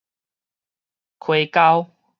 [1.19, 1.91] 溪溝